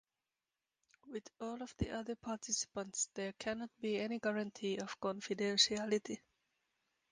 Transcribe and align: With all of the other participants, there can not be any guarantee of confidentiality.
With 1.11 1.29
all 1.39 1.61
of 1.61 1.75
the 1.77 1.91
other 1.91 2.15
participants, 2.15 3.09
there 3.13 3.33
can 3.33 3.59
not 3.59 3.69
be 3.79 3.99
any 3.99 4.17
guarantee 4.17 4.77
of 4.77 4.99
confidentiality. 4.99 6.21